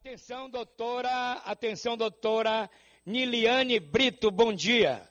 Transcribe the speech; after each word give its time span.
Atenção, 0.00 0.48
doutora, 0.48 1.32
atenção, 1.44 1.96
doutora 1.96 2.70
Niliane 3.04 3.80
Brito, 3.80 4.30
bom 4.30 4.52
dia. 4.52 5.02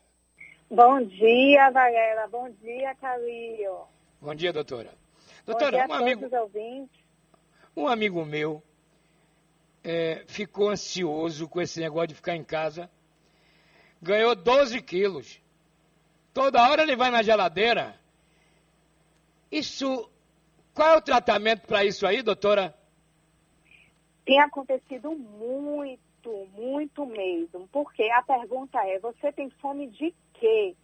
Bom 0.70 1.02
dia, 1.02 1.70
Varela, 1.70 2.26
bom 2.26 2.48
dia, 2.48 2.94
Calil. 2.94 3.86
Bom 4.18 4.34
dia, 4.34 4.50
doutora. 4.50 4.90
Doutora, 5.44 5.76
dia 5.76 5.86
um 5.86 5.92
amigo, 5.92 6.26
um 7.76 7.86
amigo 7.86 8.24
meu 8.24 8.62
é, 9.84 10.24
ficou 10.26 10.70
ansioso 10.70 11.46
com 11.46 11.60
esse 11.60 11.78
negócio 11.80 12.08
de 12.08 12.14
ficar 12.14 12.34
em 12.34 12.42
casa, 12.42 12.90
ganhou 14.00 14.34
12 14.34 14.80
quilos. 14.80 15.38
Toda 16.32 16.66
hora 16.66 16.82
ele 16.82 16.96
vai 16.96 17.10
na 17.10 17.22
geladeira. 17.22 17.94
Isso, 19.52 20.10
qual 20.72 20.94
é 20.94 20.96
o 20.96 21.02
tratamento 21.02 21.66
para 21.66 21.84
isso 21.84 22.06
aí, 22.06 22.22
doutora? 22.22 22.77
Tem 24.28 24.38
acontecido 24.40 25.12
muito, 25.12 26.46
muito 26.54 27.06
mesmo. 27.06 27.66
Porque 27.72 28.02
a 28.10 28.22
pergunta 28.22 28.78
é: 28.86 28.98
você 28.98 29.32
tem 29.32 29.48
fome 29.48 29.86
de 29.86 30.14
quê? 30.34 30.76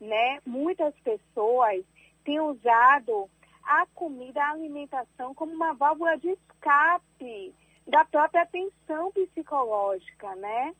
Né? 0.00 0.40
Muitas 0.46 0.94
pessoas 1.00 1.84
têm 2.24 2.40
usado 2.40 3.28
a 3.62 3.84
comida, 3.94 4.42
a 4.42 4.52
alimentação 4.52 5.34
como 5.34 5.52
uma 5.52 5.74
válvula 5.74 6.16
de 6.16 6.30
escape 6.30 7.54
da 7.86 8.06
própria 8.06 8.46
tensão 8.46 9.12
psicológica, 9.12 10.34
né? 10.36 10.74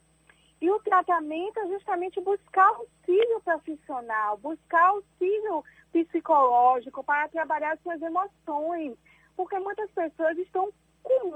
E 0.62 0.70
o 0.70 0.80
tratamento 0.80 1.60
é 1.60 1.68
justamente 1.68 2.22
buscar 2.22 2.68
auxílio 2.68 3.38
profissional, 3.44 4.38
buscar 4.38 4.88
auxílio 4.88 5.62
psicológico 5.92 7.04
para 7.04 7.28
trabalhar 7.28 7.76
suas 7.82 8.00
emoções. 8.00 8.96
Porque 9.36 9.58
muitas 9.58 9.90
pessoas 9.90 10.38
estão 10.38 10.72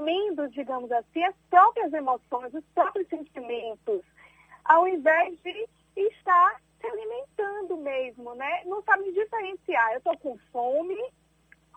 comendo, 0.03 0.49
digamos 0.49 0.91
assim, 0.91 1.23
as 1.23 1.35
próprias 1.49 1.93
emoções, 1.93 2.53
os 2.53 2.65
próprios 2.75 3.09
sentimentos, 3.09 4.03
ao 4.65 4.89
invés 4.89 5.39
de 5.43 5.69
estar 5.97 6.61
se 6.81 6.87
alimentando 6.89 7.77
mesmo, 7.77 8.35
né? 8.35 8.65
Não 8.65 8.83
sabe 8.83 9.13
diferenciar. 9.13 9.93
Eu 9.93 9.99
estou 9.99 10.19
com 10.19 10.37
fome 10.51 10.99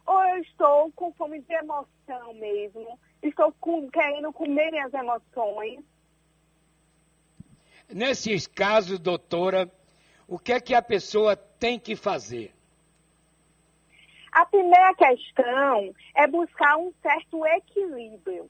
ou 0.07 0.23
eu 0.23 0.37
estou 0.41 0.91
com 0.93 1.13
fome 1.13 1.39
de 1.41 1.53
emoção 1.53 2.33
mesmo? 2.33 2.99
Estou 3.21 3.53
com, 3.59 3.87
querendo 3.91 4.33
comer 4.33 4.71
minhas 4.71 4.93
emoções? 4.93 5.83
Nesses 7.87 8.47
casos, 8.47 8.97
doutora, 8.97 9.71
o 10.27 10.39
que 10.39 10.51
é 10.51 10.59
que 10.59 10.73
a 10.73 10.81
pessoa 10.81 11.35
tem 11.35 11.77
que 11.79 11.95
fazer? 11.95 12.54
A 14.35 14.45
primeira 14.45 14.93
questão 14.95 15.95
é 16.13 16.27
buscar 16.27 16.75
um 16.75 16.91
certo 17.01 17.45
equilíbrio, 17.45 18.49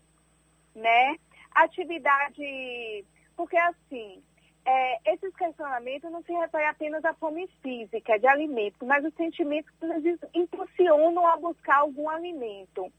né? 0.73 1.15
Atividade, 1.53 3.05
porque 3.37 3.55
assim, 3.55 4.19
é, 4.65 5.13
esses 5.13 5.31
questionamentos 5.35 6.11
não 6.11 6.23
se 6.23 6.33
referem 6.33 6.67
apenas 6.67 7.05
à 7.05 7.13
fome 7.13 7.47
física 7.61 8.17
de 8.17 8.25
alimento, 8.25 8.83
mas 8.83 9.05
os 9.05 9.13
sentimentos 9.13 9.71
que 9.79 9.85
nos 9.85 10.19
impulsionam 10.33 11.27
a 11.27 11.37
buscar 11.37 11.81
algum 11.81 12.09
alimento. 12.09 12.91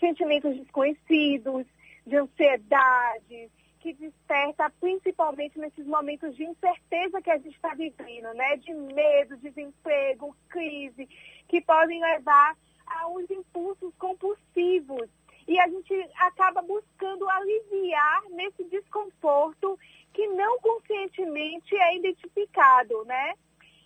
Sentimentos 0.00 0.56
desconhecidos, 0.56 1.64
de 2.04 2.16
ansiedade, 2.16 3.48
que 3.86 3.92
desperta 3.92 4.68
principalmente 4.80 5.60
nesses 5.60 5.86
momentos 5.86 6.34
de 6.34 6.42
incerteza 6.42 7.22
que 7.22 7.30
a 7.30 7.38
gente 7.38 7.54
está 7.54 7.72
vivendo, 7.72 8.34
né? 8.34 8.56
De 8.56 8.74
medo, 8.74 9.36
desemprego, 9.36 10.36
crise, 10.48 11.08
que 11.46 11.60
podem 11.60 12.00
levar 12.00 12.56
a 12.84 13.06
uns 13.08 13.30
impulsos 13.30 13.94
compulsivos. 13.96 15.08
E 15.46 15.60
a 15.60 15.68
gente 15.68 15.94
acaba 16.16 16.62
buscando 16.62 17.30
aliviar 17.30 18.24
nesse 18.30 18.64
desconforto 18.64 19.78
que 20.12 20.26
não 20.28 20.58
conscientemente 20.58 21.76
é 21.76 21.96
identificado, 21.96 23.04
né? 23.04 23.34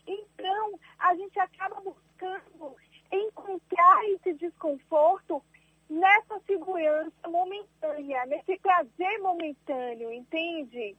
Então, 0.07 0.81
a 0.98 1.14
gente 1.14 1.39
acaba 1.39 1.79
buscando 1.83 2.74
encontrar 3.13 4.03
esse 4.08 4.33
desconforto 4.33 5.42
nessa 5.91 6.39
segurança 6.47 7.29
momentânea, 7.29 8.24
nesse 8.27 8.57
prazer 8.61 9.19
entende? 10.12 10.96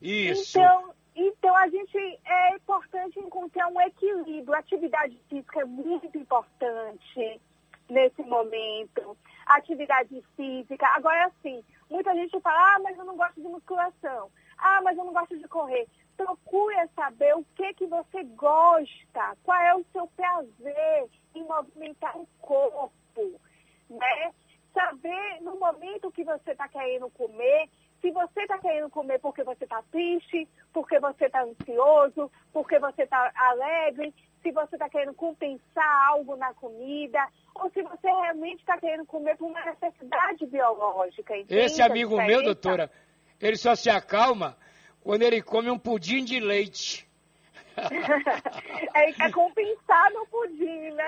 Isso. 0.00 0.58
Então, 0.58 0.94
então 1.14 1.56
a 1.56 1.68
gente 1.68 1.98
é 2.24 2.56
importante 2.56 3.18
encontrar 3.18 3.68
um 3.68 3.80
equilíbrio. 3.80 4.54
A 4.54 4.58
atividade 4.58 5.18
física 5.28 5.60
é 5.60 5.64
muito 5.64 6.16
importante 6.16 7.40
nesse 7.88 8.22
momento. 8.22 9.16
A 9.46 9.56
atividade 9.56 10.22
física. 10.36 10.86
Agora 10.94 11.30
sim, 11.42 11.62
muita 11.90 12.14
gente 12.14 12.38
fala, 12.40 12.76
ah, 12.76 12.78
mas 12.80 12.96
eu 12.96 13.04
não 13.04 13.16
gosto 13.16 13.40
de 13.40 13.48
musculação. 13.48 14.30
Ah, 14.56 14.80
mas 14.82 14.96
eu 14.96 15.04
não 15.04 15.12
gosto 15.12 15.36
de 15.36 15.48
correr. 15.48 15.86
Procure 16.16 16.76
saber 16.94 17.34
o 17.34 17.44
que, 17.54 17.74
que 17.74 17.86
você 17.86 18.22
gosta, 18.24 19.36
qual 19.42 19.58
é 19.58 19.74
o 19.74 19.84
seu 19.92 20.06
prazer 20.08 21.08
em 21.34 21.42
movimentar 21.44 22.16
o 22.18 22.26
corpo 22.40 23.40
né? 23.90 24.32
Saber 24.72 25.40
no 25.42 25.58
momento 25.58 26.12
que 26.12 26.22
você 26.22 26.52
está 26.52 26.68
querendo 26.68 27.10
comer, 27.10 27.68
se 28.00 28.10
você 28.10 28.40
está 28.40 28.58
querendo 28.58 28.90
comer 28.90 29.18
porque 29.20 29.44
você 29.44 29.64
está 29.64 29.82
triste, 29.90 30.48
porque 30.72 30.98
você 30.98 31.26
está 31.26 31.42
ansioso, 31.42 32.30
porque 32.52 32.78
você 32.78 33.02
está 33.02 33.30
alegre, 33.34 34.14
se 34.42 34.50
você 34.52 34.76
está 34.76 34.88
querendo 34.88 35.14
compensar 35.14 36.08
algo 36.08 36.36
na 36.36 36.52
comida, 36.54 37.26
ou 37.54 37.70
se 37.70 37.82
você 37.82 38.06
realmente 38.06 38.60
está 38.60 38.78
querendo 38.78 39.04
comer 39.04 39.36
por 39.36 39.50
uma 39.50 39.64
necessidade 39.64 40.46
biológica. 40.46 41.34
Esse 41.48 41.82
amigo 41.82 42.16
meu, 42.16 42.42
doutora, 42.42 42.90
ele 43.40 43.56
só 43.56 43.74
se 43.74 43.90
acalma 43.90 44.56
quando 45.02 45.22
ele 45.22 45.42
come 45.42 45.70
um 45.70 45.78
pudim 45.78 46.24
de 46.24 46.40
leite. 46.40 47.06
é, 48.94 49.10
é 49.10 49.30
compensar 49.30 50.10
no 50.12 50.26
pudim, 50.26 50.90
né? 50.90 51.06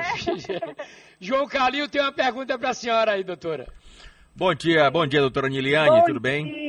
João 1.19 1.47
Calil 1.47 1.89
tem 1.89 2.01
uma 2.01 2.13
pergunta 2.13 2.59
para 2.59 2.71
a 2.71 2.75
senhora 2.75 3.13
aí, 3.13 3.25
doutora. 3.25 3.67
Bom 4.35 4.55
dia, 4.55 4.91
bom 4.91 5.07
dia, 5.07 5.21
doutora 5.21 5.49
Niliane, 5.49 6.01
bom 6.01 6.05
tudo 6.05 6.21
bem? 6.21 6.47
Bom 6.47 6.53
dia. 6.53 6.62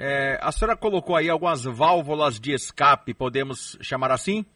É, 0.00 0.38
a 0.40 0.52
senhora 0.52 0.76
colocou 0.76 1.16
aí 1.16 1.28
algumas 1.28 1.64
válvulas 1.64 2.38
de 2.38 2.52
escape, 2.52 3.12
podemos 3.12 3.76
chamar 3.80 4.12
assim? 4.12 4.46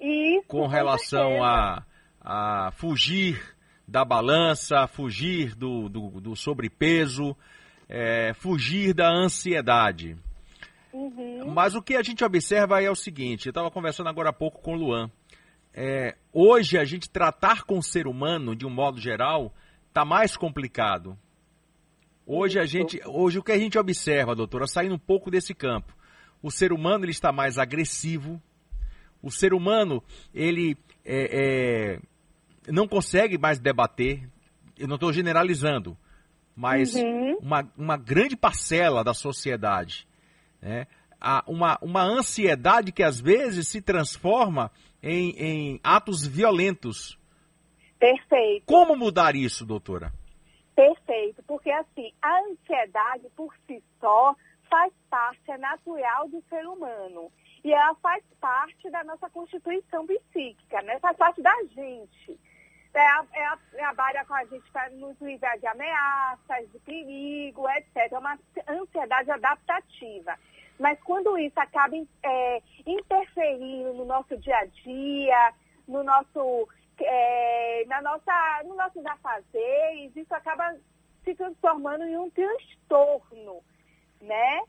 Isso. 0.00 0.46
Com 0.46 0.68
relação 0.68 1.42
a, 1.42 1.82
a 2.20 2.70
fugir 2.76 3.42
da 3.86 4.04
balança, 4.04 4.86
fugir 4.86 5.56
do, 5.56 5.88
do, 5.88 6.20
do 6.20 6.36
sobrepeso, 6.36 7.36
é, 7.88 8.32
fugir 8.34 8.94
da 8.94 9.10
ansiedade. 9.10 10.16
Uhum. 10.92 11.50
Mas 11.52 11.74
o 11.74 11.82
que 11.82 11.96
a 11.96 12.02
gente 12.02 12.22
observa 12.22 12.80
é 12.80 12.88
o 12.88 12.94
seguinte: 12.94 13.46
eu 13.46 13.50
estava 13.50 13.72
conversando 13.72 14.08
agora 14.08 14.30
há 14.30 14.32
pouco 14.32 14.62
com 14.62 14.74
o 14.74 14.78
Luan. 14.78 15.10
É, 15.74 16.16
hoje 16.32 16.78
a 16.78 16.84
gente 16.84 17.10
tratar 17.10 17.64
com 17.64 17.76
o 17.76 17.82
ser 17.82 18.06
humano, 18.06 18.54
de 18.54 18.64
um 18.64 18.70
modo 18.70 19.00
geral, 19.00 19.52
está 19.88 20.04
mais 20.04 20.36
complicado. 20.36 21.18
Hoje 22.26 22.58
a 22.58 22.64
gente, 22.64 23.00
hoje 23.06 23.38
o 23.38 23.42
que 23.42 23.52
a 23.52 23.58
gente 23.58 23.78
observa, 23.78 24.34
doutora, 24.34 24.66
saindo 24.66 24.94
um 24.94 24.98
pouco 24.98 25.30
desse 25.30 25.54
campo, 25.54 25.94
o 26.42 26.50
ser 26.50 26.72
humano 26.72 27.04
ele 27.04 27.12
está 27.12 27.32
mais 27.32 27.58
agressivo. 27.58 28.40
O 29.22 29.30
ser 29.30 29.52
humano 29.52 30.02
ele 30.34 30.76
é, 31.04 31.96
é, 31.96 32.00
não 32.70 32.86
consegue 32.88 33.38
mais 33.38 33.58
debater. 33.58 34.28
Eu 34.78 34.88
não 34.88 34.96
estou 34.96 35.12
generalizando, 35.12 35.96
mas 36.56 36.94
uhum. 36.94 37.38
uma, 37.40 37.72
uma 37.76 37.96
grande 37.96 38.36
parcela 38.36 39.04
da 39.04 39.14
sociedade 39.14 40.06
né? 40.62 40.86
uma, 41.46 41.76
uma 41.82 42.02
ansiedade 42.04 42.92
que 42.92 43.02
às 43.02 43.20
vezes 43.20 43.68
se 43.68 43.82
transforma 43.82 44.70
em, 45.02 45.30
em 45.30 45.80
atos 45.82 46.24
violentos. 46.24 47.18
Perfeito. 47.98 48.64
Como 48.64 48.96
mudar 48.96 49.34
isso, 49.34 49.66
doutora? 49.66 50.12
Perfeito, 51.12 51.42
porque 51.42 51.70
assim, 51.70 52.10
a 52.22 52.40
ansiedade 52.40 53.28
por 53.36 53.54
si 53.66 53.84
só 54.00 54.34
faz 54.70 54.90
parte, 55.10 55.50
é 55.50 55.58
natural 55.58 56.26
do 56.28 56.42
ser 56.48 56.66
humano. 56.66 57.30
E 57.62 57.70
ela 57.70 57.94
faz 57.96 58.24
parte 58.40 58.88
da 58.88 59.04
nossa 59.04 59.28
constituição 59.28 60.06
psíquica, 60.06 60.80
né? 60.80 60.98
Faz 61.00 61.14
parte 61.18 61.42
da 61.42 61.54
gente. 61.64 62.40
É 62.94 63.06
a, 63.06 63.26
é 63.34 63.56
trabalha 63.72 64.24
com 64.24 64.32
a 64.34 64.44
gente 64.46 64.70
para 64.70 64.88
nos 64.88 65.20
livrar 65.20 65.58
de 65.58 65.66
ameaças, 65.66 66.72
de 66.72 66.78
perigo, 66.78 67.68
etc. 67.68 68.10
É 68.10 68.18
uma 68.18 68.38
ansiedade 68.66 69.30
adaptativa. 69.30 70.38
Mas 70.78 70.98
quando 71.02 71.36
isso 71.36 71.60
acaba 71.60 71.94
é, 72.22 72.62
interferindo 72.86 73.92
no 73.92 74.06
nosso 74.06 74.34
dia 74.38 74.56
a 74.56 74.64
dia, 74.64 75.54
no 75.86 76.02
nosso, 76.02 76.68
é, 76.98 77.84
na 77.86 78.00
nossa, 78.00 78.62
no 78.64 78.74
nossos 78.74 79.04
afazeres, 79.04 80.16
isso 80.16 80.34
acaba 80.34 80.74
se 81.24 81.34
transformando 81.34 82.04
em 82.04 82.16
um 82.16 82.30
transtorno, 82.30 83.62
né? 84.20 84.62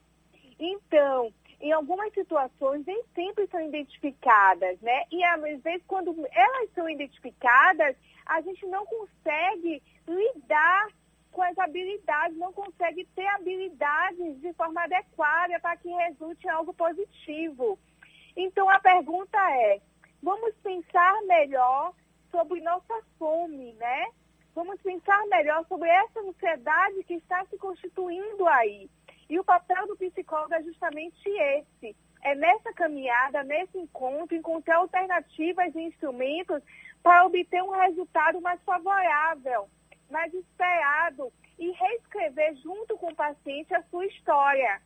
Então, 0.59 1.33
em 1.59 1.71
algumas 1.71 2.13
situações 2.13 2.85
nem 2.85 3.03
sempre 3.15 3.47
são 3.47 3.61
identificadas, 3.61 4.79
né? 4.81 5.03
E 5.11 5.23
às 5.23 5.61
vezes 5.61 5.83
quando 5.87 6.13
elas 6.31 6.69
são 6.73 6.89
identificadas, 6.89 7.95
a 8.25 8.41
gente 8.41 8.65
não 8.67 8.85
consegue 8.85 9.81
lidar 10.07 10.87
com 11.31 11.41
as 11.41 11.57
habilidades, 11.57 12.37
não 12.37 12.53
consegue 12.53 13.05
ter 13.15 13.25
habilidades 13.27 14.39
de 14.41 14.53
forma 14.53 14.83
adequada 14.83 15.59
para 15.59 15.77
que 15.77 15.89
resulte 15.89 16.45
em 16.45 16.49
algo 16.49 16.73
positivo. 16.73 17.79
Então 18.35 18.69
a 18.69 18.79
pergunta 18.79 19.37
é, 19.51 19.81
vamos 20.21 20.53
pensar 20.63 21.21
melhor 21.23 21.93
sobre 22.29 22.61
nossa 22.61 23.01
fome, 23.17 23.73
né? 23.73 24.07
Vamos 24.55 24.79
pensar 24.81 25.25
melhor 25.27 25.65
sobre 25.67 25.89
essa 25.89 26.19
ansiedade 26.19 27.03
que 27.05 27.15
está 27.15 27.43
se 27.45 27.57
constituindo 27.57 28.47
aí. 28.47 28.89
E 29.29 29.39
o 29.39 29.43
papel 29.43 29.87
do 29.87 29.97
psicólogo 29.97 30.53
é 30.53 30.61
justamente 30.63 31.27
esse. 31.27 31.95
É 32.21 32.35
nessa 32.35 32.71
caminhada, 32.73 33.43
nesse 33.43 33.77
encontro, 33.77 34.35
encontrar 34.35 34.77
alternativas 34.77 35.73
e 35.75 35.81
instrumentos 35.81 36.61
para 37.01 37.25
obter 37.25 37.61
um 37.63 37.71
resultado 37.71 38.39
mais 38.41 38.61
favorável, 38.61 39.69
mais 40.09 40.33
esperado 40.33 41.33
e 41.57 41.71
reescrever 41.71 42.55
junto 42.57 42.97
com 42.97 43.07
o 43.07 43.15
paciente 43.15 43.73
a 43.73 43.83
sua 43.83 44.05
história. 44.05 44.81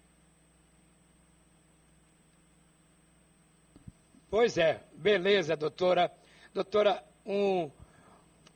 Pois 4.30 4.58
é, 4.58 4.82
beleza, 4.94 5.56
doutora. 5.56 6.12
Doutora, 6.54 7.04
um, 7.26 7.70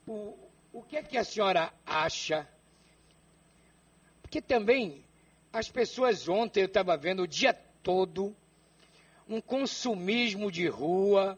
o, 0.07 0.50
o 0.73 0.81
que 0.81 0.97
é 0.97 1.03
que 1.03 1.17
a 1.17 1.23
senhora 1.23 1.71
acha? 1.85 2.47
Porque 4.21 4.41
também 4.41 5.03
as 5.51 5.69
pessoas 5.69 6.29
ontem, 6.29 6.61
eu 6.61 6.67
estava 6.67 6.95
vendo 6.95 7.23
o 7.23 7.27
dia 7.27 7.53
todo, 7.83 8.35
um 9.27 9.41
consumismo 9.41 10.51
de 10.51 10.67
rua, 10.67 11.37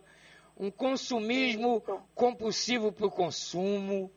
um 0.57 0.69
consumismo 0.69 1.81
compulsivo 2.13 2.91
para 2.91 3.07
o 3.07 3.12
consumo, 3.12 4.12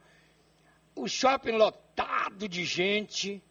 o 0.94 1.08
shopping 1.08 1.52
lotado 1.52 2.48
de 2.48 2.64
gente. 2.64 3.42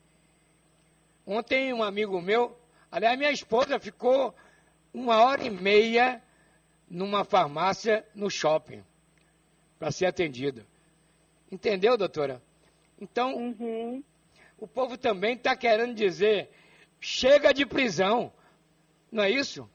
Ontem 1.26 1.74
um 1.74 1.82
amigo 1.82 2.22
meu, 2.22 2.56
aliás, 2.92 3.18
minha 3.18 3.32
esposa 3.32 3.80
ficou 3.80 4.36
uma 4.94 5.24
hora 5.24 5.44
e 5.44 5.50
meia 5.50 6.22
numa 6.88 7.24
farmácia 7.24 8.06
no 8.14 8.30
shopping 8.30 8.84
para 9.80 9.92
ser 9.92 10.06
atendida. 10.06 10.66
Entendeu, 11.52 11.98
doutora? 11.98 12.42
Então, 13.00 13.36
uhum. 13.36 14.04
o 14.58 14.68
povo 14.68 14.98
também 14.98 15.36
está 15.36 15.56
querendo 15.56 15.94
dizer, 15.94 16.50
chega 17.00 17.54
de 17.54 17.66
prisão. 17.66 18.32
Não 19.12 19.24
é 19.24 19.30
isso? 19.30 19.70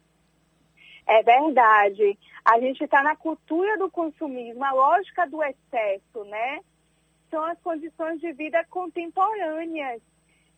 É 1.06 1.22
verdade. 1.22 2.18
A 2.44 2.58
gente 2.60 2.82
está 2.84 3.02
na 3.02 3.16
cultura 3.16 3.76
do 3.78 3.90
consumismo, 3.90 4.64
a 4.64 4.72
lógica 4.72 5.26
do 5.26 5.42
excesso, 5.42 6.24
né? 6.24 6.60
São 7.30 7.44
as 7.44 7.58
condições 7.60 8.20
de 8.20 8.32
vida 8.32 8.64
contemporâneas. 8.70 10.00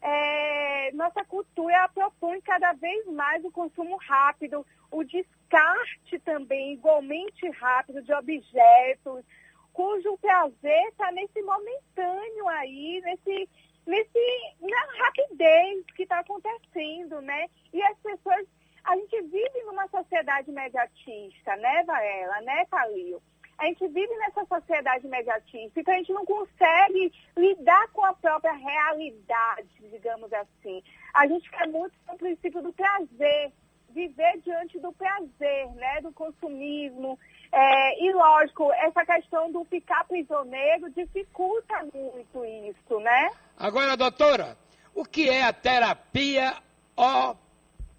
É, 0.00 0.91
nossa 0.94 1.25
cultura 1.25 1.88
propõe 1.94 2.41
cada 2.41 2.73
vez 2.73 3.06
mais 3.06 3.44
o 3.44 3.50
consumo 3.50 3.97
rápido, 3.97 4.67
o 4.91 5.05
descarte 5.05 6.19
também 6.25 6.73
igualmente 6.73 7.49
rápido 7.50 8.03
de 8.03 8.12
objetos, 8.12 9.25
cujo 9.72 10.16
prazer 10.19 10.88
está 10.88 11.10
nesse 11.12 11.40
momentâneo 11.42 12.48
aí, 12.48 13.00
nesse, 13.04 13.48
nesse, 13.86 14.56
na 14.60 15.04
rapidez 15.04 15.84
que 15.96 16.02
está 16.02 16.20
acontecendo, 16.20 17.20
né? 17.20 17.48
E 17.72 17.82
as 17.82 17.98
pessoas 17.98 18.46
a 18.84 18.96
gente 18.96 19.22
vive 19.22 19.62
numa 19.64 19.86
sociedade 19.88 20.50
mediatista, 20.50 21.56
né, 21.56 21.84
Varela, 21.84 22.40
né, 22.40 22.64
Calil? 22.66 23.22
A 23.58 23.66
gente 23.66 23.86
vive 23.88 24.12
nessa 24.16 24.44
sociedade 24.44 25.06
mediatista, 25.06 25.80
então 25.80 25.94
a 25.94 25.98
gente 25.98 26.12
não 26.12 26.24
consegue 26.24 27.12
lidar 27.36 27.88
com 27.92 28.04
a 28.04 28.12
própria 28.12 28.52
realidade, 28.52 29.69
digamos 29.88 30.32
assim. 30.32 30.82
A 31.14 31.28
gente 31.28 31.48
quer 31.48 31.69
muito 31.69 31.94
o 32.08 32.16
princípio 32.16 32.60
do 32.60 32.72
prazer, 32.72 33.52
viver 33.90 34.38
diante 34.38 34.80
do 34.80 34.92
prazer, 34.92 35.69
né, 35.74 36.00
do 36.00 36.12
consumismo. 36.12 37.19
É, 37.52 38.02
e, 38.02 38.12
lógico, 38.14 38.72
essa 38.72 39.04
questão 39.04 39.52
do 39.52 39.62
ficar 39.64 40.04
prisioneiro 40.04 40.90
dificulta 40.90 41.87
muito 41.93 42.44
isso, 42.44 42.99
né? 43.00 43.31
Agora, 43.58 43.94
doutora, 43.94 44.56
o 44.94 45.04
que 45.04 45.28
é 45.28 45.43
a 45.43 45.52
terapia 45.52 46.54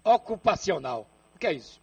ocupacional. 0.04 1.06
O 1.34 1.38
que 1.38 1.46
é 1.46 1.52
isso? 1.52 1.80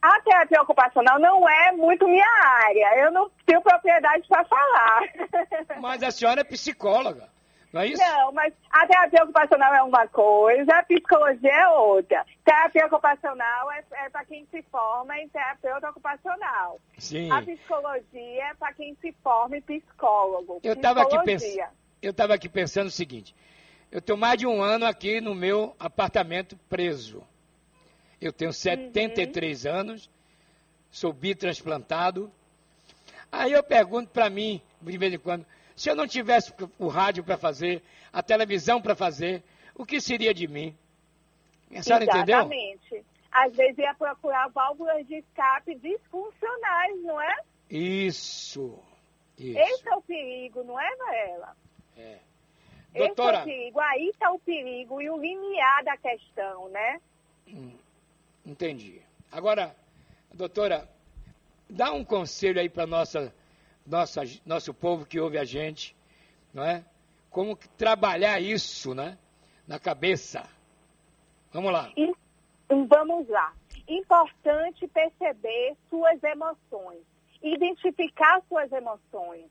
A 0.00 0.18
terapia 0.22 0.62
ocupacional 0.62 1.18
não 1.18 1.46
é 1.46 1.72
muito 1.72 2.08
minha 2.08 2.26
área. 2.64 3.00
Eu 3.00 3.12
não 3.12 3.30
tenho 3.44 3.60
propriedade 3.60 4.26
para 4.26 4.44
falar. 4.44 5.00
Mas 5.78 6.02
a 6.02 6.10
senhora 6.10 6.40
é 6.40 6.44
psicóloga, 6.44 7.28
não 7.72 7.82
é 7.82 7.86
isso? 7.86 8.02
Não, 8.02 8.32
mas 8.32 8.52
a 8.70 8.86
terapia 8.86 9.22
ocupacional 9.22 9.74
é 9.74 9.82
uma 9.82 10.06
coisa, 10.08 10.72
a 10.74 10.82
psicologia 10.82 11.52
é 11.52 11.68
outra. 11.68 12.26
Terapia 12.44 12.86
ocupacional 12.86 13.70
é, 13.72 13.84
é 13.92 14.10
para 14.10 14.24
quem 14.24 14.44
se 14.50 14.62
forma 14.62 15.16
em 15.18 15.28
terapeuta 15.28 15.90
ocupacional. 15.90 16.80
Sim. 16.98 17.30
A 17.30 17.40
psicologia 17.42 18.44
é 18.44 18.54
para 18.54 18.72
quem 18.74 18.96
se 19.00 19.12
forma 19.22 19.56
em 19.56 19.62
psicólogo. 19.62 20.60
Eu 20.64 20.72
estava 20.72 21.02
aqui, 21.02 21.18
pens... 21.22 21.44
aqui 22.34 22.48
pensando 22.48 22.88
o 22.88 22.90
seguinte: 22.90 23.34
eu 23.92 24.00
tenho 24.00 24.18
mais 24.18 24.38
de 24.38 24.46
um 24.46 24.60
ano 24.60 24.84
aqui 24.84 25.20
no 25.20 25.34
meu 25.34 25.74
apartamento 25.78 26.56
preso. 26.68 27.22
Eu 28.20 28.32
tenho 28.32 28.52
73 28.52 29.64
uhum. 29.64 29.72
anos, 29.72 30.10
sou 30.90 31.12
bitransplantado. 31.12 32.30
Aí 33.30 33.52
eu 33.52 33.62
pergunto 33.62 34.10
para 34.10 34.28
mim, 34.28 34.60
de 34.82 34.98
vez 34.98 35.14
em 35.14 35.18
quando, 35.18 35.46
se 35.80 35.88
eu 35.88 35.96
não 35.96 36.06
tivesse 36.06 36.52
o 36.78 36.88
rádio 36.88 37.24
para 37.24 37.38
fazer, 37.38 37.82
a 38.12 38.22
televisão 38.22 38.82
para 38.82 38.94
fazer, 38.94 39.42
o 39.74 39.86
que 39.86 39.98
seria 39.98 40.34
de 40.34 40.46
mim? 40.46 40.76
A 41.74 41.82
senhora 41.82 42.04
Exatamente. 42.04 42.10
entendeu? 42.18 42.38
Exatamente. 42.38 43.06
Às 43.32 43.56
vezes 43.56 43.78
ia 43.78 43.94
procurar 43.94 44.48
válvulas 44.48 45.06
de 45.06 45.14
escape 45.14 45.74
disfuncionais, 45.76 47.02
não 47.02 47.18
é? 47.18 47.34
Isso. 47.70 48.78
Isso. 49.38 49.58
Esse 49.58 49.88
é 49.88 49.96
o 49.96 50.02
perigo, 50.02 50.62
não 50.64 50.78
é, 50.78 50.96
Varela? 50.96 51.56
É. 51.96 52.18
Doutora... 52.92 53.38
Esse 53.38 53.38
é 53.38 53.40
o 53.40 53.56
perigo, 53.56 53.80
aí 53.80 54.08
está 54.10 54.32
o 54.32 54.38
perigo 54.38 55.00
e 55.00 55.08
o 55.08 55.16
limiar 55.16 55.82
da 55.82 55.96
questão, 55.96 56.68
né? 56.68 57.00
Hum, 57.48 57.72
entendi. 58.44 59.00
Agora, 59.32 59.74
doutora, 60.34 60.86
dá 61.70 61.90
um 61.90 62.04
conselho 62.04 62.60
aí 62.60 62.68
para 62.68 62.86
nossa, 62.86 63.34
nossa, 63.90 64.22
nosso 64.46 64.72
povo 64.72 65.04
que 65.04 65.20
ouve 65.20 65.36
a 65.36 65.44
gente, 65.44 65.96
não 66.54 66.64
é? 66.64 66.84
Como 67.30 67.56
trabalhar 67.76 68.40
isso, 68.40 68.94
né? 68.94 69.18
Na 69.66 69.78
cabeça. 69.78 70.48
Vamos 71.52 71.72
lá. 71.72 71.92
Vamos 72.88 73.28
lá. 73.28 73.52
Importante 73.88 74.86
perceber 74.88 75.76
suas 75.88 76.22
emoções, 76.22 77.02
identificar 77.42 78.40
suas 78.48 78.70
emoções, 78.72 79.46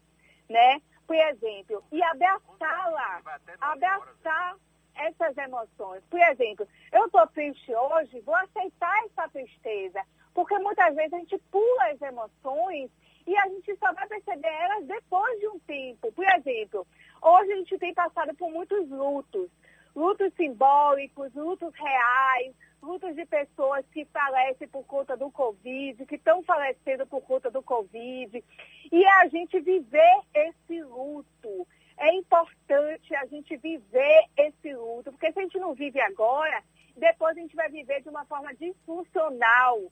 né? 0.50 0.82
por 1.10 1.16
exemplo, 1.16 1.84
e 1.92 2.04
abraçá-la, 2.04 3.20
abraçar 3.60 4.56
essas 4.94 5.36
emoções. 5.40 6.04
Por 6.08 6.20
exemplo, 6.22 6.68
eu 6.92 7.08
estou 7.08 7.26
triste 7.30 7.74
hoje, 7.74 8.20
vou 8.20 8.36
aceitar 8.36 8.96
essa 9.06 9.28
tristeza, 9.30 10.04
porque 10.36 10.56
muitas 10.60 10.96
vezes 10.96 11.14
a 11.14 11.18
gente 11.18 11.36
pula 11.50 11.86
as 11.86 12.00
emoções 12.00 12.92
e 13.30 13.38
a 13.38 13.48
gente 13.48 13.76
só 13.76 13.94
vai 13.94 14.08
perceber 14.08 14.48
elas 14.48 14.88
depois 14.88 15.40
de 15.40 15.48
um 15.50 15.60
tempo. 15.60 16.12
Por 16.14 16.26
exemplo, 16.34 16.88
hoje 17.22 17.54
a 17.54 17.56
gente 17.58 17.78
tem 17.78 17.94
passado 17.94 18.34
por 18.36 18.50
muitos 18.52 18.90
lutos, 18.90 19.52
lutos 19.96 20.34
simbólicos, 20.34 21.32
lutos 21.36 21.72
reais, 21.76 22.56
lutos 22.82 23.16
de 23.16 23.24
pessoas 23.28 23.86
que 23.94 24.04
falecem 24.06 24.68
por 24.68 24.84
conta 24.84 25.16
do 25.16 25.30
Covid, 25.30 26.08
que 26.08 26.16
estão 26.16 26.42
falecendo 26.42 27.06
por 27.06 27.22
conta 27.22 27.52
do 27.52 27.62
Covid. 27.62 28.44
E 28.92 29.04
é 29.04 29.22
a 29.22 29.28
gente 29.28 29.60
viver 29.60 30.22
esse 30.34 30.82
luto. 30.82 31.68
É 32.00 32.12
importante 32.16 33.14
a 33.14 33.28
gente 33.28 33.56
viver 33.58 34.26
esse 34.38 34.74
luto, 34.74 35.12
porque 35.12 35.32
se 35.32 35.38
a 35.38 35.44
gente 35.44 35.60
não 35.60 35.76
vive 35.76 36.02
agora, 36.02 36.64
depois 36.98 37.38
a 37.38 37.42
gente 37.42 37.56
vai 37.56 37.70
viver 37.70 38.02
de 38.02 38.10
uma 38.10 38.26
forma 38.26 38.56
disfuncional. 38.56 39.84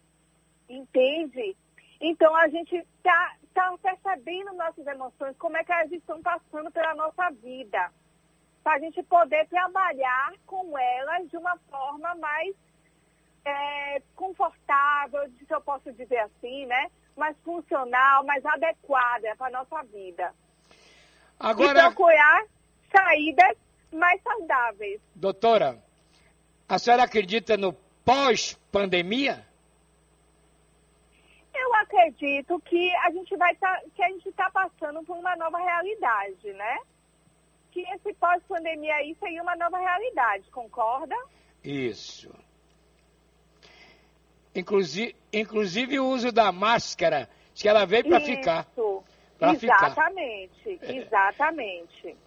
Entende? 0.67 1.56
Então 2.00 2.36
a 2.36 2.48
gente 2.48 2.75
está 2.75 3.36
tá 3.54 3.75
percebendo 3.82 4.54
nossas 4.54 4.86
emoções, 4.86 5.36
como 5.38 5.58
é 5.58 5.63
que 5.63 5.72
elas 5.72 5.92
estão 5.92 6.22
passando 6.22 6.72
pela 6.72 6.94
nossa 6.96 7.30
vida. 7.42 7.92
Para 8.63 8.75
a 8.75 8.80
gente 8.80 9.01
poder 9.04 9.48
trabalhar 9.48 10.34
com 10.46 10.77
elas 10.77 11.30
de 11.30 11.38
uma 11.38 11.58
forma 11.70 12.13
mais 12.16 12.56
é, 13.46 14.01
confortável, 14.16 15.30
se 15.30 15.54
eu 15.54 15.62
posso 15.62 15.92
dizer 15.94 16.20
assim, 16.20 16.66
né? 16.66 16.92
Mais 17.16 17.36
funcional, 17.44 18.25
mais 18.25 18.46
adequada 18.46 19.36
para 19.38 19.48
a 19.48 19.51
nossa 19.51 19.84
vida. 19.84 20.34
Agora... 21.39 21.80
E 21.80 21.84
procurar 21.84 22.44
saídas 22.92 23.58
mais 23.92 24.22
saudáveis. 24.22 25.01
Doutora, 25.16 25.82
a 26.68 26.77
senhora 26.77 27.04
acredita 27.04 27.56
no 27.56 27.74
pós-pandemia? 28.04 29.46
Acredito 31.98 32.60
que 32.62 32.96
a 32.98 33.12
gente 33.12 33.36
vai 33.36 33.56
tá, 33.56 33.82
que 33.96 34.04
a 34.04 34.10
gente 34.10 34.30
está 34.30 34.50
passando 34.51 35.04
por 35.04 35.18
uma 35.18 35.36
nova 35.36 35.58
realidade, 35.58 36.54
né? 36.54 36.77
que 37.77 37.82
esse 37.94 38.12
pós-pandemia 38.16 38.96
aí 38.96 39.16
seria 39.20 39.44
uma 39.44 39.56
nova 39.56 39.77
realidade, 39.77 40.50
concorda? 40.50 41.16
Isso. 41.63 42.34
Inclusive, 44.56 45.16
inclusive 45.32 46.00
o 46.00 46.08
uso 46.08 46.32
da 46.32 46.51
máscara, 46.51 47.30
que 47.54 47.70
ela 47.70 47.86
veio 47.86 48.06
para 48.06 48.20
ficar. 48.20 48.68
Isso. 48.72 49.04
Exatamente, 49.39 50.63
ficar. 50.63 50.96
exatamente. 50.96 52.18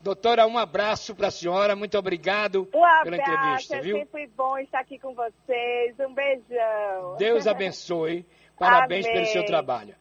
Doutora, 0.00 0.46
um 0.46 0.56
abraço 0.56 1.14
para 1.14 1.28
a 1.28 1.30
senhora, 1.30 1.76
muito 1.76 1.98
obrigado 1.98 2.62
Um 2.62 2.66
pela 2.70 3.00
abraço, 3.00 3.20
entrevista, 3.20 3.76
é 3.76 3.80
viu? 3.80 3.98
sempre 3.98 4.26
bom 4.28 4.56
estar 4.58 4.80
aqui 4.80 4.98
com 4.98 5.14
vocês. 5.14 5.98
Um 6.00 6.14
beijão. 6.14 7.16
Deus 7.18 7.46
abençoe. 7.46 8.24
Parabéns 8.58 9.06
pelo 9.06 9.18
Amém. 9.18 9.32
seu 9.32 9.44
trabalho. 9.44 9.94